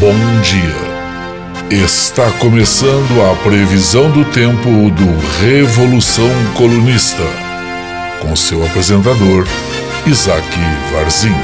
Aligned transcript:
bom 0.00 0.14
dia. 0.42 1.84
Está 1.84 2.30
começando 2.32 3.22
a 3.22 3.34
previsão 3.42 4.10
do 4.10 4.24
tempo 4.26 4.68
do 4.90 5.40
Revolução 5.40 6.28
Colunista, 6.54 7.22
com 8.20 8.36
seu 8.36 8.64
apresentador, 8.66 9.46
Isaac 10.06 10.46
Varzinho. 10.92 11.34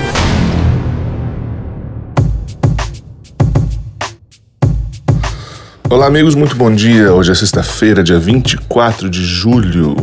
Olá, 5.89 6.07
amigos, 6.07 6.35
muito 6.35 6.55
bom 6.55 6.75
dia. 6.75 7.13
Hoje 7.13 7.33
é 7.33 7.35
sexta-feira, 7.35 8.03
dia 8.03 8.19
24 8.19 9.09
de 9.09 9.25
julho. 9.25 9.97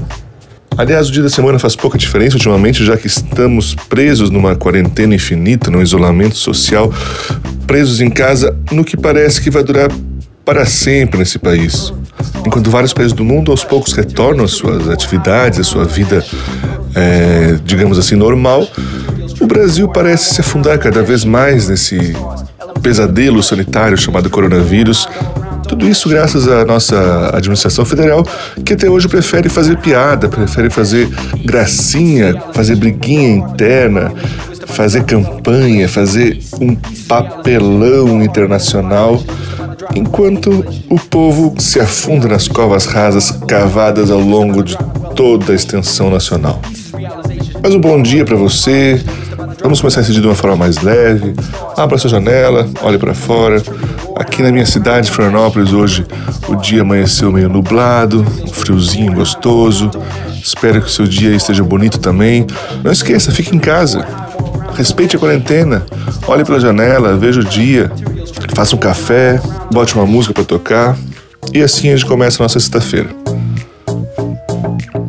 Aliás, 0.79 1.09
o 1.09 1.11
dia 1.11 1.21
da 1.21 1.27
semana 1.27 1.59
faz 1.59 1.75
pouca 1.75 1.97
diferença 1.97 2.37
ultimamente, 2.37 2.85
já 2.85 2.95
que 2.95 3.05
estamos 3.05 3.75
presos 3.75 4.29
numa 4.29 4.55
quarentena 4.55 5.13
infinita, 5.13 5.69
num 5.69 5.81
isolamento 5.81 6.37
social, 6.37 6.89
presos 7.67 7.99
em 7.99 8.09
casa 8.09 8.55
no 8.71 8.85
que 8.85 8.95
parece 8.95 9.41
que 9.41 9.49
vai 9.49 9.61
durar 9.61 9.91
para 10.45 10.65
sempre 10.65 11.19
nesse 11.19 11.37
país. 11.37 11.91
Enquanto 12.45 12.71
vários 12.71 12.93
países 12.93 13.11
do 13.11 13.25
mundo 13.25 13.51
aos 13.51 13.61
poucos 13.61 13.91
retornam 13.91 14.45
às 14.45 14.51
suas 14.51 14.87
atividades, 14.87 15.59
à 15.59 15.63
sua 15.65 15.83
vida, 15.83 16.23
é, 16.95 17.59
digamos 17.65 17.99
assim, 17.99 18.15
normal, 18.15 18.65
o 19.41 19.45
Brasil 19.45 19.85
parece 19.89 20.33
se 20.33 20.39
afundar 20.39 20.79
cada 20.79 21.03
vez 21.03 21.25
mais 21.25 21.67
nesse 21.67 22.15
pesadelo 22.81 23.43
sanitário 23.43 23.97
chamado 23.97 24.29
coronavírus, 24.29 25.09
tudo 25.69 25.87
isso 25.87 26.09
graças 26.09 26.47
à 26.47 26.65
nossa 26.65 27.29
administração 27.31 27.85
federal, 27.85 28.25
que 28.65 28.73
até 28.73 28.89
hoje 28.89 29.07
prefere 29.07 29.47
fazer 29.49 29.77
piada, 29.77 30.27
prefere 30.27 30.67
fazer 30.67 31.07
gracinha, 31.45 32.35
fazer 32.53 32.75
briguinha 32.75 33.37
interna, 33.37 34.11
fazer 34.65 35.03
campanha, 35.03 35.87
fazer 35.87 36.39
um 36.59 36.75
papelão 37.07 38.23
internacional, 38.23 39.21
enquanto 39.95 40.65
o 40.89 40.99
povo 40.99 41.53
se 41.59 41.79
afunda 41.79 42.27
nas 42.27 42.47
covas 42.47 42.85
rasas 42.85 43.29
cavadas 43.47 44.09
ao 44.09 44.19
longo 44.19 44.63
de 44.63 44.75
toda 45.15 45.51
a 45.51 45.55
extensão 45.55 46.09
nacional. 46.09 46.59
Mas 47.61 47.75
um 47.75 47.79
bom 47.79 48.01
dia 48.01 48.25
para 48.25 48.35
você. 48.35 48.99
Vamos 49.61 49.81
começar 49.81 50.01
esse 50.01 50.11
dia 50.13 50.21
de 50.21 50.27
uma 50.27 50.35
forma 50.35 50.55
mais 50.55 50.81
leve. 50.81 51.33
Abra 51.77 51.97
sua 51.97 52.09
janela, 52.09 52.67
olhe 52.81 52.97
para 52.97 53.13
fora. 53.13 53.61
Aqui 54.19 54.43
na 54.43 54.51
minha 54.51 54.65
cidade, 54.65 55.09
Florianópolis, 55.09 55.71
hoje 55.71 56.05
o 56.49 56.55
dia 56.57 56.81
amanheceu 56.81 57.31
meio 57.31 57.47
nublado, 57.47 58.19
um 58.43 58.47
friozinho 58.51 59.13
gostoso. 59.13 59.89
Espero 60.43 60.81
que 60.81 60.87
o 60.87 60.91
seu 60.91 61.07
dia 61.07 61.33
esteja 61.33 61.63
bonito 61.63 61.99
também. 61.99 62.45
Não 62.83 62.91
esqueça, 62.91 63.31
fique 63.31 63.55
em 63.55 63.59
casa. 63.59 64.05
Respeite 64.75 65.15
a 65.15 65.19
quarentena. 65.19 65.85
Olhe 66.27 66.43
pela 66.43 66.59
janela, 66.59 67.15
veja 67.15 67.39
o 67.39 67.45
dia. 67.45 67.89
Faça 68.53 68.75
um 68.75 68.79
café, 68.79 69.41
bote 69.71 69.95
uma 69.95 70.05
música 70.05 70.33
para 70.33 70.43
tocar. 70.43 70.97
E 71.53 71.61
assim 71.61 71.87
a 71.87 71.95
gente 71.95 72.05
começa 72.05 72.41
a 72.41 72.43
nossa 72.43 72.59
sexta-feira. 72.59 73.07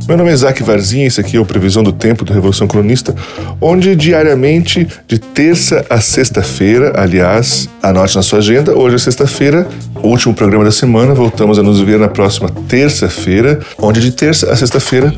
Meu 0.09 0.17
nome 0.17 0.31
é 0.31 0.35
Isaac 0.35 0.63
Varzinha, 0.63 1.07
esse 1.07 1.21
aqui 1.21 1.37
é 1.37 1.41
o 1.41 1.45
Previsão 1.45 1.83
do 1.83 1.93
Tempo 1.93 2.25
do 2.25 2.33
Revolução 2.33 2.67
Cronista, 2.67 3.15
onde 3.61 3.95
diariamente, 3.95 4.87
de 5.07 5.19
terça 5.19 5.85
a 5.89 6.01
sexta-feira, 6.01 6.93
aliás, 6.97 7.69
anote 7.83 8.17
na 8.17 8.23
sua 8.23 8.39
agenda, 8.41 8.77
hoje 8.77 8.97
é 8.97 8.99
sexta-feira, 8.99 9.69
último 10.03 10.35
programa 10.35 10.65
da 10.65 10.73
semana, 10.73 11.15
voltamos 11.15 11.59
a 11.59 11.63
nos 11.63 11.81
ver 11.81 11.99
na 11.99 12.09
próxima 12.09 12.51
terça-feira, 12.69 13.61
onde 13.79 14.01
de 14.01 14.11
terça 14.11 14.51
a 14.53 14.57
sexta-feira 14.57 15.15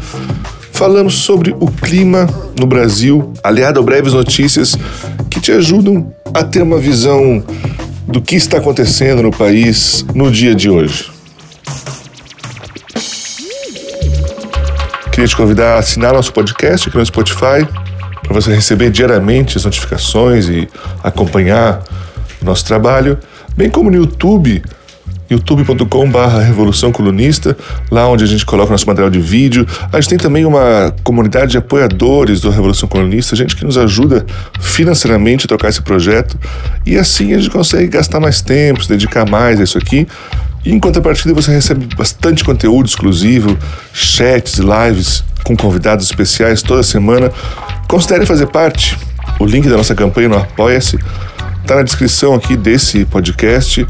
falamos 0.73 1.15
sobre 1.15 1.55
o 1.61 1.71
clima 1.71 2.29
no 2.59 2.67
Brasil, 2.67 3.33
aliado 3.43 3.81
a 3.81 3.83
breves 3.83 4.13
notícias 4.13 4.77
que 5.31 5.41
te 5.41 5.53
ajudam 5.53 6.13
a 6.35 6.43
ter 6.43 6.63
uma 6.63 6.79
visão 6.79 7.43
do 8.07 8.21
que 8.21 8.37
está 8.37 8.59
acontecendo 8.59 9.23
no 9.23 9.31
país 9.31 10.05
no 10.15 10.31
dia 10.31 10.55
de 10.55 10.69
hoje. 10.69 11.12
Queria 15.23 15.31
te 15.31 15.37
convidar 15.37 15.75
a 15.77 15.79
assinar 15.79 16.13
nosso 16.13 16.33
podcast 16.33 16.89
aqui 16.89 16.99
no 16.99 17.07
Spotify 17.07 17.65
para 18.25 18.35
você 18.35 18.53
receber 18.53 18.91
diariamente 18.91 19.57
as 19.57 19.65
notificações 19.65 20.49
e 20.49 20.69
acompanhar 21.01 21.81
o 22.41 22.45
nosso 22.45 22.65
trabalho, 22.65 23.17
bem 23.57 23.71
como 23.71 23.89
no 23.89 23.99
YouTube, 23.99 24.61
youtube.com.br 25.31 26.19
Revolução 26.45 26.91
Colunista, 26.91 27.57
lá 27.89 28.09
onde 28.09 28.25
a 28.25 28.27
gente 28.27 28.45
coloca 28.45 28.73
nosso 28.73 28.85
material 28.89 29.09
de 29.09 29.21
vídeo. 29.21 29.65
A 29.93 30.01
gente 30.01 30.09
tem 30.09 30.19
também 30.19 30.45
uma 30.45 30.93
comunidade 31.05 31.53
de 31.53 31.59
apoiadores 31.59 32.41
do 32.41 32.51
Revolução 32.51 32.89
Colunista, 32.89 33.37
gente 33.37 33.55
que 33.55 33.65
nos 33.65 33.79
ajuda 33.79 34.27
financeiramente 34.59 35.47
a 35.47 35.49
tocar 35.49 35.69
esse 35.69 35.83
projeto 35.83 36.37
e 36.85 36.99
assim 36.99 37.33
a 37.33 37.39
gente 37.39 37.51
consegue 37.51 37.87
gastar 37.87 38.19
mais 38.19 38.41
tempo, 38.41 38.83
se 38.83 38.89
dedicar 38.89 39.25
mais 39.31 39.61
a 39.61 39.63
isso 39.63 39.79
aqui 39.79 40.05
e 40.65 40.73
em 40.73 40.79
contrapartida 40.79 41.35
você 41.35 41.51
recebe 41.53 41.89
bastante 41.97 42.45
conteúdo 42.45 42.87
exclusivo, 42.87 43.59
chats 43.93 44.59
lives 44.59 45.25
com 45.45 45.57
convidados 45.57 46.07
especiais 46.07 46.63
toda 46.63 46.83
semana. 46.83 47.33
Considere 47.89 48.27
fazer 48.27 48.47
parte. 48.47 48.97
O 49.41 49.45
link 49.45 49.69
da 49.69 49.77
nossa 49.77 49.95
campanha 49.95 50.29
no 50.29 50.37
Apoia-se 50.37 50.99
está 51.63 51.77
na 51.77 51.83
descrição 51.83 52.35
aqui 52.35 52.57
desse 52.57 53.05
podcast, 53.05 53.87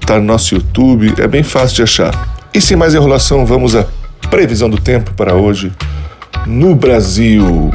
está 0.00 0.18
no 0.18 0.24
nosso 0.24 0.54
YouTube, 0.54 1.14
é 1.18 1.28
bem 1.28 1.42
fácil 1.42 1.76
de 1.76 1.82
achar. 1.82 2.28
E 2.52 2.60
sem 2.60 2.76
mais 2.76 2.94
enrolação, 2.94 3.46
vamos 3.46 3.76
à 3.76 3.86
previsão 4.28 4.68
do 4.68 4.78
tempo 4.78 5.12
para 5.14 5.34
hoje 5.34 5.72
no 6.46 6.74
Brasil. 6.74 7.72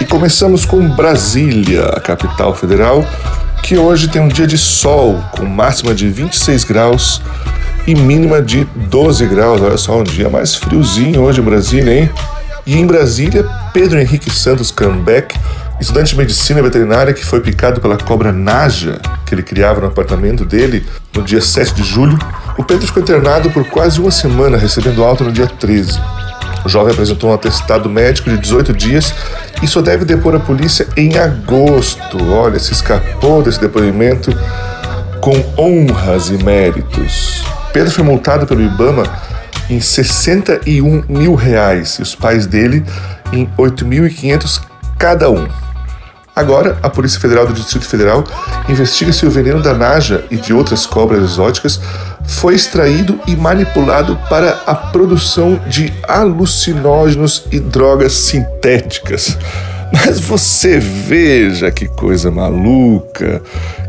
E 0.00 0.04
começamos 0.04 0.64
com 0.64 0.88
Brasília, 0.88 1.84
a 1.86 2.00
capital 2.00 2.54
federal 2.54 3.04
que 3.64 3.78
hoje 3.78 4.08
tem 4.08 4.20
um 4.20 4.28
dia 4.28 4.46
de 4.46 4.58
sol 4.58 5.18
com 5.32 5.46
máxima 5.46 5.94
de 5.94 6.06
26 6.10 6.64
graus 6.64 7.22
e 7.86 7.94
mínima 7.94 8.42
de 8.42 8.66
12 8.76 9.26
graus. 9.26 9.62
Olha 9.62 9.78
só, 9.78 9.98
um 9.98 10.04
dia 10.04 10.28
mais 10.28 10.54
friozinho 10.54 11.22
hoje 11.22 11.40
em 11.40 11.44
Brasília, 11.44 11.98
hein? 11.98 12.10
E 12.66 12.76
em 12.76 12.86
Brasília, 12.86 13.42
Pedro 13.72 13.98
Henrique 13.98 14.30
Santos 14.30 14.70
Cambeck, 14.70 15.34
estudante 15.80 16.10
de 16.10 16.18
medicina 16.18 16.60
veterinária 16.60 17.14
que 17.14 17.24
foi 17.24 17.40
picado 17.40 17.80
pela 17.80 17.96
cobra 17.96 18.30
Naja, 18.32 19.00
que 19.24 19.34
ele 19.34 19.42
criava 19.42 19.80
no 19.80 19.86
apartamento 19.86 20.44
dele 20.44 20.84
no 21.14 21.22
dia 21.22 21.40
7 21.40 21.72
de 21.72 21.84
julho. 21.84 22.18
O 22.58 22.64
Pedro 22.64 22.86
ficou 22.86 23.02
internado 23.02 23.50
por 23.50 23.64
quase 23.70 23.98
uma 23.98 24.10
semana, 24.10 24.58
recebendo 24.58 25.02
alta 25.02 25.24
no 25.24 25.32
dia 25.32 25.46
13. 25.46 25.98
O 26.64 26.68
jovem 26.68 26.92
apresentou 26.92 27.30
um 27.30 27.34
atestado 27.34 27.90
médico 27.90 28.30
de 28.30 28.38
18 28.38 28.72
dias 28.72 29.14
e 29.62 29.66
só 29.66 29.82
deve 29.82 30.04
depor 30.04 30.34
a 30.34 30.40
polícia 30.40 30.86
em 30.96 31.18
agosto. 31.18 32.16
Olha, 32.32 32.58
se 32.58 32.72
escapou 32.72 33.42
desse 33.42 33.60
depoimento 33.60 34.30
com 35.20 35.34
honras 35.58 36.28
e 36.28 36.42
méritos. 36.42 37.44
Pedro 37.72 37.90
foi 37.90 38.04
multado 38.04 38.46
pelo 38.46 38.62
Ibama 38.62 39.04
em 39.68 39.80
61 39.80 41.04
mil 41.08 41.34
reais 41.34 41.98
e 41.98 42.02
os 42.02 42.14
pais 42.14 42.46
dele 42.46 42.84
em 43.32 43.46
8.500 43.58 44.60
cada 44.98 45.30
um. 45.30 45.46
Agora, 46.36 46.76
a 46.82 46.90
Polícia 46.90 47.20
Federal 47.20 47.46
do 47.46 47.52
Distrito 47.52 47.86
Federal 47.86 48.24
investiga 48.68 49.12
se 49.12 49.24
o 49.24 49.30
veneno 49.30 49.62
da 49.62 49.72
Naja 49.72 50.24
e 50.30 50.36
de 50.36 50.52
outras 50.52 50.84
cobras 50.84 51.22
exóticas 51.22 51.80
foi 52.26 52.54
extraído 52.54 53.18
e 53.26 53.36
manipulado 53.36 54.18
para 54.28 54.62
a 54.66 54.74
produção 54.74 55.60
de 55.66 55.92
alucinógenos 56.08 57.44
e 57.50 57.60
drogas 57.60 58.12
sintéticas. 58.12 59.36
Mas 59.92 60.18
você 60.18 60.78
veja 60.78 61.70
que 61.70 61.86
coisa 61.86 62.30
maluca. 62.30 63.40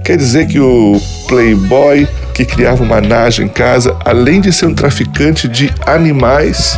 Quer 0.03 0.17
dizer 0.17 0.47
que 0.47 0.59
o 0.59 1.01
playboy 1.27 2.07
que 2.33 2.45
criava 2.45 2.83
uma 2.83 3.01
naja 3.01 3.41
em 3.41 3.47
casa, 3.47 3.97
além 4.05 4.41
de 4.41 4.51
ser 4.51 4.67
um 4.67 4.75
traficante 4.75 5.47
de 5.47 5.73
animais, 5.85 6.77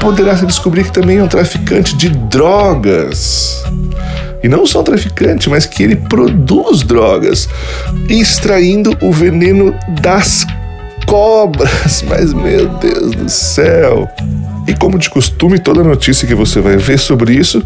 poderá 0.00 0.36
se 0.36 0.44
descobrir 0.44 0.84
que 0.84 0.92
também 0.92 1.18
é 1.18 1.22
um 1.22 1.28
traficante 1.28 1.96
de 1.96 2.10
drogas. 2.10 3.64
E 4.42 4.48
não 4.48 4.66
só 4.66 4.80
um 4.80 4.84
traficante, 4.84 5.48
mas 5.48 5.64
que 5.64 5.82
ele 5.82 5.96
produz 5.96 6.82
drogas, 6.82 7.48
extraindo 8.08 8.96
o 9.00 9.10
veneno 9.10 9.74
das 10.02 10.44
cobras. 11.06 12.04
Mas 12.08 12.34
meu 12.34 12.68
Deus 12.68 13.12
do 13.12 13.28
céu! 13.28 14.08
E 14.66 14.74
como 14.74 14.98
de 14.98 15.08
costume, 15.08 15.58
toda 15.58 15.82
notícia 15.82 16.26
que 16.26 16.34
você 16.34 16.60
vai 16.60 16.76
ver 16.76 16.98
sobre 16.98 17.34
isso 17.34 17.64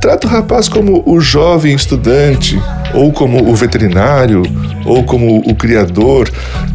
trata 0.00 0.26
o 0.26 0.30
rapaz 0.30 0.68
como 0.68 1.02
o 1.06 1.20
jovem 1.20 1.74
estudante, 1.74 2.58
ou 2.94 3.12
como 3.12 3.48
o 3.48 3.54
veterinário, 3.54 4.42
ou 4.84 5.04
como 5.04 5.38
o 5.38 5.54
criador, 5.54 6.30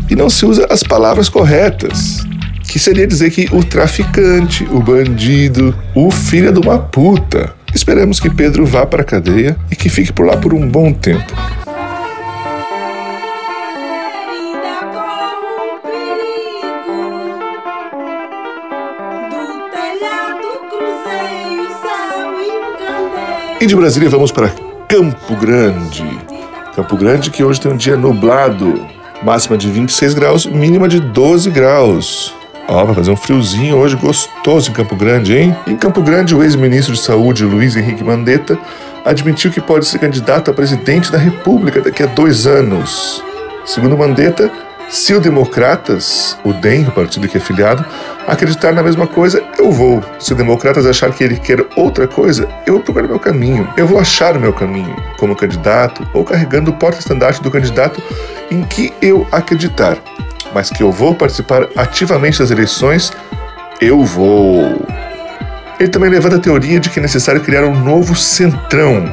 e 0.09 0.15
não 0.15 0.29
se 0.29 0.45
usa 0.45 0.67
as 0.69 0.83
palavras 0.83 1.27
corretas. 1.27 2.23
Que 2.67 2.77
seria 2.77 3.07
dizer 3.07 3.31
que 3.31 3.49
o 3.51 3.63
traficante, 3.63 4.63
o 4.65 4.79
bandido, 4.79 5.75
o 5.95 6.11
filho 6.11 6.51
de 6.51 6.59
uma 6.59 6.77
puta. 6.77 7.53
Esperamos 7.73 8.19
que 8.19 8.29
Pedro 8.29 8.65
vá 8.65 8.85
para 8.85 9.01
a 9.01 9.05
cadeia 9.05 9.57
e 9.71 9.75
que 9.75 9.89
fique 9.89 10.13
por 10.13 10.25
lá 10.25 10.37
por 10.37 10.53
um 10.53 10.67
bom 10.67 10.93
tempo. 10.93 11.33
De 23.67 23.75
Brasília 23.75 24.07
vamos 24.09 24.31
para 24.31 24.53
Campo 24.87 25.35
Grande. 25.37 26.05
Campo 26.75 26.95
Grande 26.95 27.31
que 27.31 27.43
hoje 27.43 27.59
tem 27.59 27.71
um 27.71 27.75
dia 27.75 27.97
nublado, 27.97 28.85
máxima 29.23 29.57
de 29.57 29.67
26 29.71 30.13
graus, 30.13 30.45
mínima 30.45 30.87
de 30.87 30.99
12 30.99 31.49
graus. 31.49 32.31
Ó, 32.67 32.85
vai 32.85 32.93
fazer 32.93 33.09
um 33.09 33.15
friozinho 33.15 33.77
hoje 33.77 33.95
gostoso 33.95 34.69
em 34.69 34.73
Campo 34.73 34.95
Grande, 34.95 35.35
hein? 35.35 35.55
Em 35.65 35.75
Campo 35.75 36.03
Grande, 36.03 36.35
o 36.35 36.43
ex-ministro 36.43 36.93
de 36.93 36.99
Saúde, 36.99 37.43
Luiz 37.43 37.75
Henrique 37.75 38.03
Mandetta, 38.03 38.55
admitiu 39.03 39.49
que 39.49 39.59
pode 39.59 39.87
ser 39.87 39.97
candidato 39.97 40.51
a 40.51 40.53
presidente 40.53 41.11
da 41.11 41.17
República 41.17 41.81
daqui 41.81 42.03
a 42.03 42.07
dois 42.07 42.45
anos. 42.45 43.23
Segundo 43.65 43.97
Mandetta, 43.97 44.51
se 44.89 45.13
o 45.13 45.19
Democratas, 45.19 46.37
o 46.43 46.53
DEM, 46.53 46.87
o 46.87 46.91
partido 46.91 47.27
que 47.27 47.37
é 47.37 47.39
filiado, 47.39 47.85
acreditar 48.27 48.71
na 48.71 48.83
mesma 48.83 49.07
coisa, 49.07 49.43
eu 49.57 49.71
vou. 49.71 50.03
Se 50.19 50.33
o 50.33 50.35
Democratas 50.35 50.85
achar 50.85 51.11
que 51.11 51.23
ele 51.23 51.37
quer 51.37 51.65
outra 51.75 52.07
coisa, 52.07 52.47
eu 52.65 52.75
vou 52.75 52.83
procurar 52.83 53.07
meu 53.07 53.19
caminho. 53.19 53.67
Eu 53.75 53.87
vou 53.87 53.99
achar 53.99 54.37
o 54.37 54.39
meu 54.39 54.53
caminho, 54.53 54.95
como 55.17 55.35
candidato 55.35 56.07
ou 56.13 56.23
carregando 56.23 56.71
o 56.71 56.73
porta-estandarte 56.73 57.41
do 57.41 57.51
candidato 57.51 58.01
em 58.49 58.63
que 58.63 58.93
eu 59.01 59.27
acreditar 59.31 59.97
mas 60.55 60.69
que 60.69 60.81
eu 60.81 60.89
vou 60.89 61.13
participar 61.13 61.67
ativamente 61.75 62.39
das 62.39 62.49
eleições, 62.49 63.11
eu 63.81 64.05
vou. 64.05 64.87
Ele 65.77 65.89
também 65.89 66.09
levanta 66.09 66.37
a 66.37 66.39
teoria 66.39 66.79
de 66.79 66.89
que 66.89 66.97
é 66.97 67.01
necessário 67.01 67.41
criar 67.41 67.65
um 67.65 67.77
novo 67.77 68.15
centrão, 68.15 69.03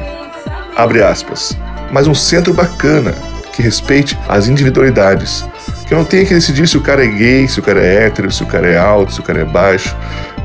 abre 0.73 1.03
aspas, 1.03 1.57
mas 1.91 2.07
um 2.07 2.15
centro 2.15 2.53
bacana, 2.53 3.13
que 3.51 3.61
respeite 3.61 4.17
as 4.29 4.47
individualidades, 4.47 5.45
que 5.85 5.93
não 5.93 6.03
tenha 6.03 6.25
que 6.25 6.33
decidir 6.33 6.67
se 6.67 6.77
o 6.77 6.81
cara 6.81 7.03
é 7.03 7.07
gay, 7.07 7.47
se 7.47 7.59
o 7.59 7.63
cara 7.63 7.79
é 7.81 8.05
hétero, 8.05 8.31
se 8.31 8.43
o 8.43 8.45
cara 8.45 8.67
é 8.67 8.77
alto, 8.77 9.13
se 9.13 9.19
o 9.19 9.23
cara 9.23 9.41
é 9.41 9.45
baixo. 9.45 9.95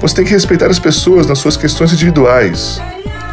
Você 0.01 0.17
tem 0.17 0.25
que 0.25 0.33
respeitar 0.33 0.67
as 0.67 0.79
pessoas 0.79 1.27
nas 1.27 1.39
suas 1.39 1.57
questões 1.57 1.93
individuais. 1.93 2.81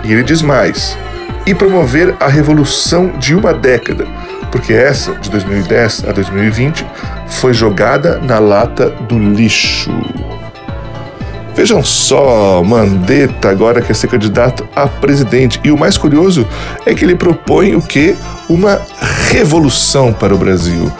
E 0.03 0.11
ele 0.11 0.23
diz 0.23 0.41
mais: 0.41 0.97
e 1.45 1.53
promover 1.53 2.15
a 2.19 2.27
revolução 2.27 3.13
de 3.17 3.35
uma 3.35 3.53
década, 3.53 4.05
porque 4.51 4.73
essa, 4.73 5.13
de 5.15 5.29
2010 5.29 6.05
a 6.07 6.11
2020, 6.11 6.85
foi 7.27 7.53
jogada 7.53 8.19
na 8.19 8.39
lata 8.39 8.89
do 8.89 9.17
lixo. 9.17 9.91
Vejam 11.55 11.81
só, 11.81 12.61
Mandetta 12.63 13.49
agora 13.49 13.81
quer 13.81 13.95
ser 13.95 14.07
candidato 14.07 14.67
a 14.75 14.87
presidente. 14.87 15.59
E 15.63 15.71
o 15.71 15.77
mais 15.77 15.97
curioso 15.97 16.45
é 16.85 16.93
que 16.93 17.05
ele 17.05 17.15
propõe 17.15 17.75
o 17.75 17.81
quê? 17.81 18.13
Uma 18.49 18.81
revolução 19.31 20.11
para 20.11 20.35
o 20.35 20.37
Brasil. 20.37 20.91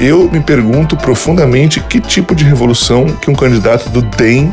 Eu 0.00 0.28
me 0.30 0.40
pergunto 0.40 0.96
profundamente 0.96 1.80
que 1.80 2.00
tipo 2.00 2.34
de 2.34 2.44
revolução 2.44 3.06
que 3.06 3.30
um 3.30 3.34
candidato 3.34 3.88
do 3.90 4.02
DEM 4.02 4.52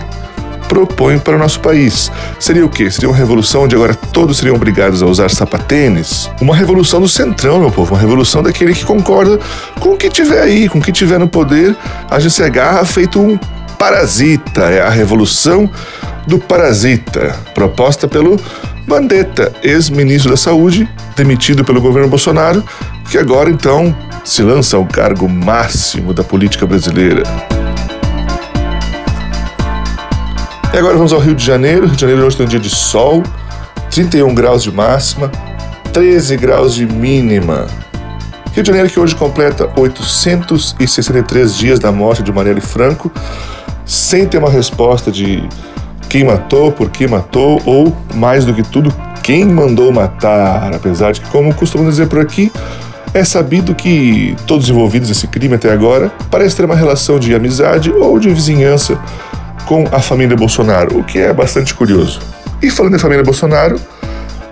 propõe 0.69 1.17
para 1.17 1.35
o 1.35 1.39
nosso 1.39 1.59
país. 1.59 2.11
Seria 2.39 2.63
o 2.63 2.69
quê? 2.69 2.89
Seria 2.91 3.09
uma 3.09 3.17
revolução 3.17 3.63
onde 3.63 3.75
agora 3.75 3.95
todos 3.95 4.37
seriam 4.37 4.55
obrigados 4.55 5.01
a 5.01 5.07
usar 5.07 5.29
sapatênis? 5.29 6.29
Uma 6.39 6.55
revolução 6.55 7.01
do 7.01 7.09
centrão, 7.09 7.59
meu 7.59 7.71
povo, 7.71 7.95
uma 7.95 7.99
revolução 7.99 8.43
daquele 8.43 8.73
que 8.73 8.85
concorda 8.85 9.39
com 9.79 9.93
o 9.93 9.97
que 9.97 10.09
tiver 10.09 10.41
aí, 10.41 10.69
com 10.69 10.77
o 10.77 10.81
que 10.81 10.91
tiver 10.91 11.17
no 11.17 11.27
poder, 11.27 11.75
a 12.09 12.19
gente 12.19 12.33
se 12.33 12.43
agarra 12.43 12.85
feito 12.85 13.19
um 13.19 13.37
parasita. 13.79 14.61
É 14.65 14.81
a 14.81 14.89
revolução 14.89 15.69
do 16.27 16.37
parasita, 16.37 17.35
proposta 17.55 18.07
pelo 18.07 18.39
Mandetta, 18.89 19.53
ex-ministro 19.61 20.31
da 20.31 20.37
Saúde, 20.37 20.89
demitido 21.15 21.63
pelo 21.63 21.79
governo 21.79 22.09
Bolsonaro, 22.09 22.63
que 23.07 23.19
agora 23.19 23.47
então 23.47 23.95
se 24.25 24.41
lança 24.41 24.77
ao 24.77 24.85
cargo 24.85 25.29
máximo 25.29 26.11
da 26.11 26.23
política 26.23 26.65
brasileira. 26.65 27.21
E 30.73 30.77
agora 30.77 30.95
vamos 30.97 31.13
ao 31.13 31.19
Rio 31.19 31.35
de 31.35 31.45
Janeiro. 31.45 31.85
Rio 31.85 31.95
de 31.95 32.01
Janeiro 32.01 32.25
hoje 32.25 32.35
tem 32.35 32.47
um 32.47 32.49
dia 32.49 32.59
de 32.59 32.71
sol, 32.71 33.21
31 33.91 34.33
graus 34.33 34.63
de 34.63 34.71
máxima, 34.71 35.31
13 35.93 36.35
graus 36.37 36.73
de 36.73 36.87
mínima. 36.87 37.67
Rio 38.53 38.63
de 38.63 38.67
Janeiro 38.67 38.89
que 38.89 38.99
hoje 38.99 39.13
completa 39.13 39.69
863 39.77 41.55
dias 41.55 41.77
da 41.77 41.91
morte 41.91 42.23
de 42.23 42.31
Marielle 42.31 42.59
Franco, 42.59 43.11
sem 43.85 44.25
ter 44.25 44.39
uma 44.39 44.49
resposta 44.49 45.11
de 45.11 45.47
quem 46.09 46.23
matou, 46.23 46.71
por 46.71 46.89
que 46.89 47.07
matou 47.07 47.61
ou, 47.65 47.95
mais 48.15 48.43
do 48.43 48.53
que 48.53 48.63
tudo, 48.63 48.93
quem 49.21 49.45
mandou 49.45 49.91
matar. 49.91 50.73
Apesar 50.73 51.11
de 51.11 51.21
que, 51.21 51.29
como 51.29 51.53
costumamos 51.53 51.93
dizer 51.93 52.07
por 52.07 52.19
aqui, 52.19 52.51
é 53.13 53.23
sabido 53.23 53.73
que 53.75 54.35
todos 54.45 54.65
os 54.65 54.71
envolvidos 54.71 55.07
nesse 55.07 55.27
crime 55.27 55.55
até 55.55 55.71
agora 55.71 56.11
parecem 56.29 56.57
ter 56.57 56.65
uma 56.65 56.75
relação 56.75 57.19
de 57.19 57.33
amizade 57.33 57.91
ou 57.91 58.19
de 58.19 58.29
vizinhança 58.29 58.99
com 59.65 59.87
a 59.91 59.99
família 59.99 60.35
Bolsonaro, 60.35 60.99
o 60.99 61.03
que 61.03 61.19
é 61.19 61.31
bastante 61.31 61.73
curioso. 61.73 62.19
E 62.61 62.69
falando 62.69 62.95
em 62.95 62.99
família 62.99 63.23
Bolsonaro, 63.23 63.79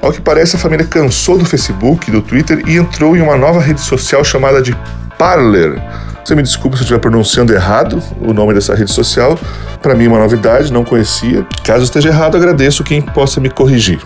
ao 0.01 0.11
que 0.11 0.21
parece 0.21 0.55
a 0.55 0.59
família 0.59 0.85
cansou 0.85 1.37
do 1.37 1.45
Facebook, 1.45 2.09
do 2.11 2.21
Twitter 2.21 2.63
e 2.67 2.77
entrou 2.77 3.17
em 3.17 3.21
uma 3.21 3.35
nova 3.35 3.59
rede 3.59 3.81
social 3.81 4.23
chamada 4.23 4.61
de 4.61 4.77
Parler. 5.17 5.81
Você 6.27 6.35
me 6.35 6.43
desculpa 6.43 6.75
se 6.75 6.81
eu 6.81 6.83
estiver 6.83 6.99
pronunciando 6.99 7.53
errado 7.53 8.03
o 8.19 8.33
nome 8.33 8.53
dessa 8.53 8.75
rede 8.75 8.91
social. 8.91 9.39
Para 9.81 9.95
mim 9.95 10.03
é 10.03 10.07
uma 10.09 10.19
novidade, 10.19 10.73
não 10.73 10.83
conhecia. 10.83 11.47
Caso 11.63 11.85
esteja 11.85 12.09
errado, 12.09 12.35
agradeço 12.35 12.83
quem 12.83 13.01
possa 13.01 13.39
me 13.39 13.49
corrigir. 13.49 13.97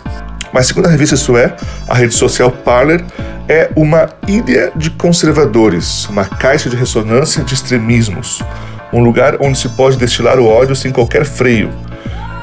Mas 0.54 0.68
segundo 0.68 0.86
a 0.86 0.90
revista 0.90 1.16
Isso 1.16 1.36
é, 1.36 1.56
a 1.88 1.96
rede 1.96 2.14
social 2.14 2.52
Parler 2.52 3.04
é 3.50 3.72
uma 3.76 4.08
ilha 4.28 4.72
de 4.76 4.92
conservadores, 4.92 6.06
uma 6.10 6.24
caixa 6.24 6.70
de 6.70 6.76
ressonância 6.76 7.44
de 7.44 7.56
extremismos, 7.56 8.44
um 8.94 9.02
lugar 9.02 9.38
onde 9.40 9.58
se 9.58 9.70
pode 9.70 9.98
destilar 9.98 10.38
o 10.38 10.46
ódio 10.46 10.76
sem 10.76 10.92
qualquer 10.92 11.26
freio. 11.26 11.72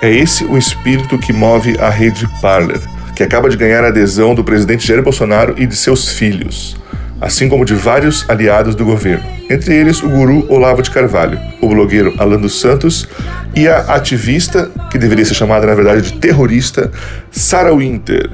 É 0.02 0.10
esse 0.10 0.44
o 0.44 0.58
espírito 0.58 1.16
que 1.18 1.32
move 1.32 1.78
a 1.78 1.88
rede 1.88 2.28
Parler, 2.42 2.80
que 3.14 3.22
acaba 3.22 3.48
de 3.48 3.56
ganhar 3.56 3.84
a 3.84 3.88
adesão 3.90 4.34
do 4.34 4.42
presidente 4.42 4.84
Jair 4.84 5.04
Bolsonaro 5.04 5.54
e 5.56 5.68
de 5.68 5.76
seus 5.76 6.08
filhos, 6.08 6.76
assim 7.20 7.48
como 7.48 7.64
de 7.64 7.74
vários 7.74 8.28
aliados 8.28 8.74
do 8.74 8.84
governo, 8.84 9.24
entre 9.50 9.74
eles 9.74 10.02
o 10.02 10.08
guru 10.08 10.46
Olavo 10.48 10.82
de 10.82 10.90
Carvalho, 10.90 11.38
o 11.60 11.68
blogueiro 11.68 12.14
Alan 12.18 12.38
dos 12.38 12.60
Santos 12.60 13.08
e 13.54 13.66
a 13.68 13.78
ativista, 13.94 14.70
que 14.90 14.98
deveria 14.98 15.24
ser 15.24 15.34
chamada 15.34 15.66
na 15.66 15.74
verdade 15.74 16.02
de 16.02 16.12
terrorista, 16.18 16.90
Sarah 17.30 17.74
Winter. 17.74 18.30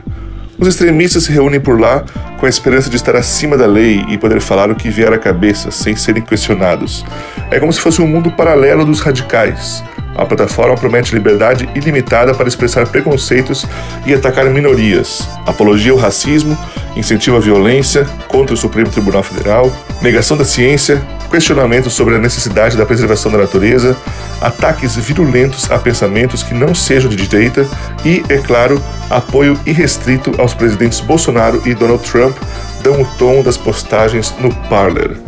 Os 0.58 0.69
extremistas 0.69 1.25
se 1.25 1.32
reúnem 1.32 1.60
por 1.60 1.81
lá 1.81 2.04
com 2.38 2.46
a 2.46 2.48
esperança 2.48 2.88
de 2.88 2.96
estar 2.96 3.16
acima 3.16 3.56
da 3.56 3.66
lei 3.66 4.04
e 4.08 4.16
poder 4.16 4.40
falar 4.40 4.70
o 4.70 4.75
que 4.75 4.88
vier 4.88 5.12
à 5.12 5.19
cabeça 5.19 5.70
sem 5.70 5.96
serem 5.96 6.22
questionados. 6.22 7.04
É 7.50 7.58
como 7.58 7.72
se 7.72 7.81
fosse 7.81 8.00
um 8.00 8.06
mundo 8.06 8.31
paralelo 8.31 8.84
dos 8.84 9.00
radicais. 9.00 9.82
A 10.14 10.25
plataforma 10.25 10.76
promete 10.76 11.14
liberdade 11.14 11.69
ilimitada 11.75 12.34
para 12.34 12.49
expressar 12.49 12.87
preconceitos 12.87 13.66
e 14.06 14.14
atacar 14.14 14.46
minorias, 14.46 15.28
apologia 15.46 15.93
ao 15.93 15.99
racismo, 15.99 16.56
incentiva 16.96 17.38
a 17.38 17.40
violência 17.40 18.06
contra 18.29 18.55
o 18.55 18.56
Supremo 18.56 18.91
Tribunal 18.91 19.22
Federal, 19.22 19.70
negação 20.00 20.36
da 20.36 20.44
ciência, 20.44 21.03
questionamentos 21.31 21.93
sobre 21.93 22.15
a 22.15 22.19
necessidade 22.19 22.77
da 22.77 22.86
preservação 22.86 23.32
da 23.32 23.39
natureza, 23.39 23.96
ataques 24.41 24.94
virulentos 24.94 25.70
a 25.70 25.79
pensamentos 25.79 26.43
que 26.43 26.55
não 26.55 26.74
sejam 26.74 27.10
de 27.10 27.17
direita 27.17 27.67
e, 28.05 28.22
é 28.29 28.39
claro, 28.39 28.81
apoio 29.10 29.58
irrestrito 29.67 30.32
aos 30.39 30.55
presidentes 30.55 31.00
Bolsonaro 31.00 31.60
e 31.67 31.74
Donald 31.74 32.08
Trump 32.08 32.36
dão 32.82 33.03
o 33.03 33.06
tom 33.19 33.43
das 33.43 33.56
postagens 33.56 34.32
no 34.39 34.55
Parler. 34.69 35.23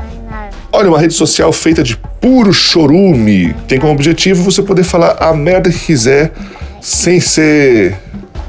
Olha, 0.78 0.90
uma 0.90 1.00
rede 1.00 1.14
social 1.14 1.50
feita 1.54 1.82
de 1.82 1.96
puro 2.20 2.52
chorume. 2.52 3.54
Tem 3.66 3.80
como 3.80 3.94
objetivo 3.94 4.42
você 4.42 4.62
poder 4.62 4.84
falar 4.84 5.16
a 5.18 5.32
merda 5.32 5.70
que 5.70 5.78
quiser 5.78 6.30
sem 6.82 7.18
ser 7.18 7.96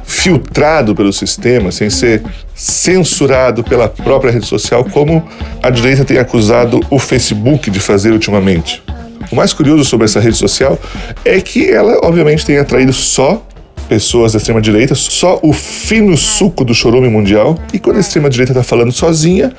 filtrado 0.03 0.93
pelo 0.93 1.13
sistema, 1.13 1.71
sem 1.71 1.89
ser 1.89 2.21
censurado 2.53 3.63
pela 3.63 3.87
própria 3.87 4.29
rede 4.29 4.45
social, 4.45 4.83
como 4.83 5.25
a 5.63 5.69
direita 5.69 6.03
tem 6.03 6.17
acusado 6.17 6.81
o 6.89 6.99
Facebook 6.99 7.71
de 7.71 7.79
fazer 7.79 8.11
ultimamente. 8.11 8.83
O 9.31 9.35
mais 9.37 9.53
curioso 9.53 9.85
sobre 9.85 10.03
essa 10.03 10.19
rede 10.19 10.35
social 10.35 10.77
é 11.23 11.39
que 11.39 11.69
ela, 11.71 11.97
obviamente, 12.03 12.45
tem 12.45 12.57
atraído 12.57 12.91
só 12.91 13.41
pessoas 13.87 14.33
da 14.33 14.37
extrema-direita, 14.37 14.95
só 14.95 15.39
o 15.41 15.53
fino 15.53 16.17
suco 16.17 16.65
do 16.65 16.75
chorume 16.75 17.07
mundial. 17.07 17.57
E 17.71 17.79
quando 17.79 17.95
a 17.95 17.99
extrema-direita 18.01 18.51
está 18.51 18.63
falando 18.63 18.91
sozinha, 18.91 19.53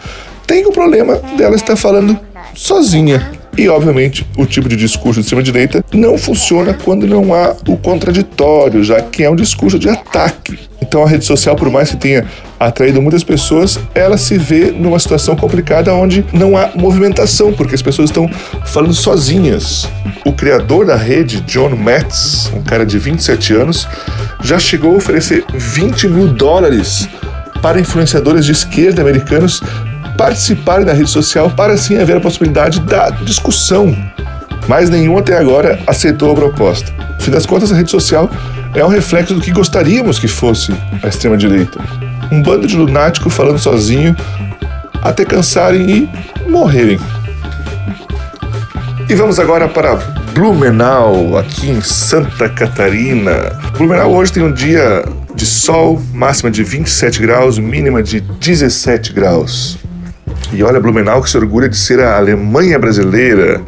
tem 0.47 0.67
o 0.67 0.73
problema 0.73 1.17
dela 1.37 1.57
estar 1.57 1.77
falando 1.77 2.19
sozinha. 2.59 3.31
E, 3.57 3.69
obviamente, 3.69 4.27
o 4.37 4.45
tipo 4.45 4.69
de 4.69 4.77
discurso 4.77 5.21
de 5.21 5.21
extrema-direita 5.21 5.85
não 5.93 6.19
funciona 6.19 6.75
quando 6.75 7.07
não 7.07 7.33
há 7.33 7.55
o 7.67 7.77
contraditório, 7.77 8.85
já 8.85 9.01
que 9.01 9.23
é 9.25 9.31
um 9.31 9.37
discurso 9.37 9.79
de 9.79 9.89
ataque. 9.89 10.59
Então, 10.81 11.03
a 11.03 11.09
rede 11.09 11.25
social, 11.25 11.57
por 11.57 11.71
mais 11.71 11.91
que 11.91 11.97
tenha 11.97 12.25
atraído 12.59 13.03
muitas 13.03 13.25
pessoas, 13.25 13.79
ela 13.95 14.17
se 14.17 14.39
vê 14.39 14.71
numa 14.71 14.99
situação 14.99 15.37
complicada 15.37 15.93
onde 15.95 16.25
não 16.33 16.57
há 16.57 16.71
movimentação, 16.75 17.53
porque 17.53 17.75
as 17.75 17.83
pessoas 17.83 18.11
estão 18.11 18.29
falando 18.67 18.95
sozinhas. 18.95 19.89
O 20.25 20.33
criador 20.33 20.87
da 20.87 20.97
rede, 20.97 21.41
John 21.43 21.71
Metz, 21.71 22.51
um 22.55 22.63
cara 22.63 22.87
de 22.87 22.99
27 22.99 23.55
anos, 23.55 23.89
já 24.43 24.59
chegou 24.59 24.95
a 24.95 24.97
oferecer 24.97 25.45
20 25.53 26.09
mil 26.09 26.29
dólares 26.29 27.09
para 27.61 27.81
influenciadores 27.81 28.45
de 28.45 28.53
esquerda 28.53 29.03
americanos 29.03 29.63
participarem 30.19 30.85
da 30.85 30.93
rede 30.93 31.09
social 31.09 31.49
para 31.49 31.73
assim 31.73 31.97
haver 31.97 32.17
a 32.17 32.21
possibilidade 32.21 32.81
da 32.81 33.09
discussão. 33.11 33.97
Mas 34.67 34.91
nenhum 34.91 35.17
até 35.17 35.39
agora 35.39 35.81
aceitou 35.87 36.33
a 36.33 36.35
proposta. 36.35 36.93
No 37.15 37.21
fim 37.21 37.31
das 37.31 37.47
contas, 37.47 37.73
a 37.73 37.77
rede 37.77 37.91
social 37.91 38.29
é 38.75 38.85
um 38.85 38.89
reflexo 38.89 39.33
do 39.33 39.41
que 39.41 39.53
gostaríamos 39.53 40.19
que 40.19 40.29
fosse 40.29 40.75
a 41.03 41.09
extrema-direita. 41.09 41.81
Um 42.31 42.43
bando 42.43 42.67
de 42.67 42.77
lunático 42.77 43.31
falando 43.31 43.59
sozinho 43.59 44.15
até 45.01 45.25
cansarem 45.25 45.89
e 45.89 46.51
morrerem. 46.51 46.99
E 49.09 49.15
vamos 49.15 49.39
agora 49.39 49.69
para 49.69 49.95
Blumenau, 50.35 51.39
aqui 51.39 51.71
em 51.71 51.81
Santa 51.81 52.49
Catarina. 52.49 53.59
Blumenau 53.79 54.13
hoje 54.13 54.33
tem 54.33 54.43
um 54.43 54.53
dia 54.53 55.03
de 55.35 55.47
sol, 55.47 56.03
máxima 56.13 56.51
de 56.51 56.63
27 56.63 57.23
graus, 57.23 57.59
mínima 57.59 58.03
de 58.03 58.21
17 58.21 59.13
graus. 59.13 59.79
E 60.53 60.63
olha, 60.63 60.81
Blumenau 60.81 61.23
que 61.23 61.31
se 61.31 61.37
orgulha 61.37 61.69
de 61.69 61.77
ser 61.77 62.01
a 62.01 62.17
Alemanha 62.17 62.79
brasileira. 62.79 63.61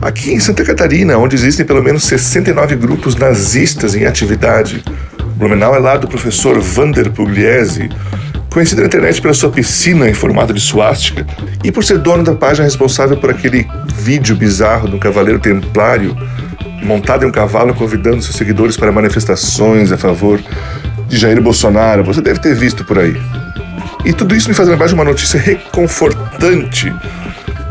Aqui 0.00 0.32
em 0.32 0.38
Santa 0.38 0.64
Catarina, 0.64 1.18
onde 1.18 1.34
existem 1.34 1.66
pelo 1.66 1.82
menos 1.82 2.04
69 2.04 2.76
grupos 2.76 3.16
nazistas 3.16 3.94
em 3.94 4.06
atividade. 4.06 4.84
Blumenau 5.36 5.74
é 5.74 5.78
lá 5.78 5.96
do 5.96 6.06
professor 6.06 6.60
Vander 6.60 7.10
Pugliese, 7.10 7.88
conhecido 8.50 8.80
na 8.80 8.86
internet 8.86 9.20
pela 9.20 9.34
sua 9.34 9.50
piscina 9.50 10.08
em 10.08 10.14
formato 10.14 10.52
de 10.52 10.60
suástica 10.60 11.26
e 11.64 11.72
por 11.72 11.84
ser 11.84 11.98
dono 11.98 12.22
da 12.22 12.34
página 12.34 12.64
responsável 12.64 13.16
por 13.16 13.30
aquele 13.30 13.66
vídeo 13.94 14.36
bizarro 14.36 14.88
do 14.88 14.98
cavaleiro 14.98 15.40
templário 15.40 16.16
montado 16.82 17.24
em 17.24 17.28
um 17.28 17.32
cavalo 17.32 17.74
convidando 17.74 18.22
seus 18.22 18.36
seguidores 18.36 18.76
para 18.76 18.92
manifestações 18.92 19.92
a 19.92 19.98
favor 19.98 20.40
de 21.08 21.16
Jair 21.16 21.40
Bolsonaro. 21.40 22.04
Você 22.04 22.20
deve 22.20 22.40
ter 22.40 22.54
visto 22.54 22.84
por 22.84 22.98
aí. 22.98 23.16
E 24.04 24.12
tudo 24.12 24.34
isso 24.34 24.48
me 24.48 24.54
faz 24.54 24.68
lembrar 24.68 24.86
de 24.86 24.94
uma 24.94 25.04
notícia 25.04 25.38
reconfortante 25.38 26.92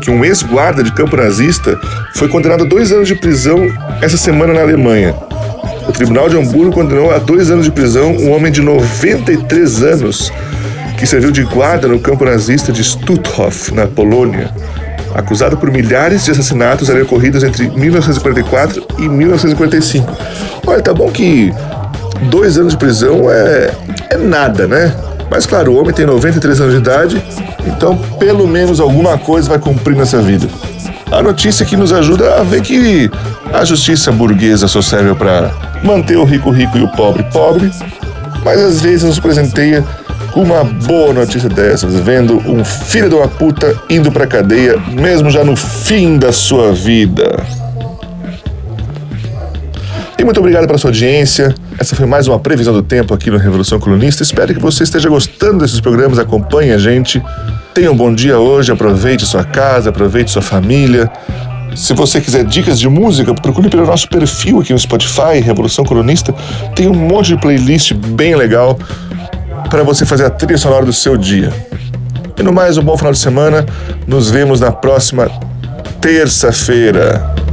que 0.01 0.11
um 0.11 0.23
ex-guarda 0.23 0.83
de 0.83 0.91
campo 0.91 1.17
nazista 1.17 1.79
foi 2.15 2.27
condenado 2.27 2.63
a 2.63 2.67
dois 2.67 2.91
anos 2.91 3.07
de 3.07 3.15
prisão 3.15 3.67
essa 4.01 4.17
semana 4.17 4.53
na 4.53 4.61
Alemanha. 4.61 5.13
O 5.87 5.91
Tribunal 5.91 6.29
de 6.29 6.37
Hamburgo 6.37 6.71
condenou 6.71 7.11
a 7.11 7.17
dois 7.17 7.49
anos 7.49 7.65
de 7.65 7.71
prisão 7.71 8.11
um 8.11 8.31
homem 8.31 8.51
de 8.51 8.61
93 8.61 9.83
anos 9.83 10.31
que 10.97 11.05
serviu 11.05 11.31
de 11.31 11.43
guarda 11.43 11.87
no 11.87 11.99
campo 11.99 12.25
nazista 12.25 12.71
de 12.71 12.83
Stutthof, 12.83 13.73
na 13.73 13.87
Polônia, 13.87 14.49
acusado 15.13 15.55
por 15.57 15.71
milhares 15.71 16.25
de 16.25 16.31
assassinatos 16.31 16.89
ocorridos 16.89 17.43
entre 17.43 17.69
1944 17.69 18.85
e 18.99 19.07
1945. 19.07 20.17
Olha, 20.65 20.81
tá 20.81 20.93
bom 20.93 21.09
que 21.11 21.53
dois 22.29 22.57
anos 22.57 22.73
de 22.73 22.79
prisão 22.79 23.31
é, 23.31 23.71
é 24.09 24.17
nada, 24.17 24.67
né? 24.67 24.93
Mas 25.29 25.45
claro, 25.45 25.73
o 25.73 25.79
homem 25.79 25.93
tem 25.93 26.05
93 26.05 26.61
anos 26.61 26.73
de 26.73 26.79
idade, 26.79 27.23
então 27.65 27.97
pelo 28.17 28.47
menos 28.47 28.79
alguma 28.79 29.17
coisa 29.17 29.49
vai 29.49 29.59
cumprir 29.59 29.95
nessa 29.95 30.21
vida. 30.21 30.47
A 31.11 31.21
notícia 31.21 31.65
que 31.65 31.77
nos 31.77 31.93
ajuda 31.93 32.35
a 32.35 32.43
ver 32.43 32.61
que 32.61 33.09
a 33.53 33.63
justiça 33.63 34.11
burguesa 34.11 34.67
só 34.67 34.81
serve 34.81 35.15
para 35.15 35.51
manter 35.83 36.17
o 36.17 36.23
rico 36.23 36.49
rico 36.49 36.77
e 36.77 36.83
o 36.83 36.87
pobre 36.89 37.23
pobre, 37.31 37.71
mas 38.43 38.59
às 38.59 38.81
vezes 38.81 39.03
nos 39.03 39.19
presenteia 39.19 39.85
com 40.33 40.43
uma 40.43 40.63
boa 40.63 41.13
notícia 41.13 41.49
dessas, 41.49 41.95
vendo 41.95 42.37
um 42.45 42.63
filho 42.63 43.09
de 43.09 43.15
uma 43.15 43.27
puta 43.27 43.75
indo 43.89 44.11
pra 44.11 44.27
cadeia, 44.27 44.77
mesmo 44.91 45.29
já 45.29 45.43
no 45.43 45.55
fim 45.55 46.17
da 46.17 46.31
sua 46.31 46.73
vida. 46.73 47.43
E 50.19 50.23
muito 50.23 50.39
obrigado 50.39 50.65
pela 50.65 50.79
sua 50.79 50.89
audiência. 50.89 51.53
Essa 51.77 51.95
foi 51.95 52.07
mais 52.07 52.27
uma 52.27 52.39
previsão 52.39 52.73
do 52.73 52.81
tempo 52.81 53.13
aqui 53.13 53.29
no 53.29 53.37
Revolução 53.37 53.79
Colunista. 53.79 54.23
Espero 54.23 54.51
que 54.51 54.59
você 54.59 54.83
esteja 54.83 55.07
gostando 55.09 55.59
desses 55.59 55.79
programas. 55.79 56.17
Acompanhe 56.17 56.71
a 56.71 56.77
gente. 56.79 57.21
Tenha 57.71 57.91
um 57.91 57.95
bom 57.95 58.13
dia 58.13 58.39
hoje. 58.39 58.71
Aproveite 58.71 59.27
sua 59.27 59.43
casa, 59.43 59.91
aproveite 59.91 60.31
sua 60.31 60.41
família. 60.41 61.09
Se 61.75 61.93
você 61.93 62.19
quiser 62.19 62.43
dicas 62.43 62.79
de 62.79 62.89
música, 62.89 63.31
procure 63.35 63.69
pelo 63.69 63.85
nosso 63.85 64.09
perfil 64.09 64.59
aqui 64.59 64.73
no 64.73 64.79
Spotify, 64.79 65.39
Revolução 65.39 65.85
Colunista. 65.85 66.33
Tem 66.75 66.87
um 66.87 66.95
monte 66.95 67.27
de 67.27 67.37
playlist 67.37 67.93
bem 67.93 68.35
legal 68.35 68.79
para 69.69 69.83
você 69.83 70.03
fazer 70.03 70.25
a 70.25 70.31
trilha 70.31 70.57
sonora 70.57 70.83
do 70.83 70.93
seu 70.93 71.15
dia. 71.15 71.53
E 72.35 72.41
no 72.41 72.51
mais, 72.51 72.77
um 72.77 72.83
bom 72.83 72.97
final 72.97 73.13
de 73.13 73.19
semana. 73.19 73.63
Nos 74.07 74.31
vemos 74.31 74.59
na 74.59 74.71
próxima 74.71 75.29
terça-feira. 76.01 77.46